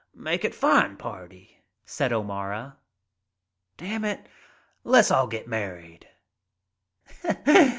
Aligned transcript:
Make 0.15 0.43
it 0.43 0.55
fine 0.55 0.97
party," 0.97 1.61
said 1.85 2.11
O'Mara. 2.11 2.75
"Damn 3.77 4.03
it, 4.03 4.25
le's 4.83 5.11
all 5.11 5.27
get 5.27 5.47
married." 5.47 6.07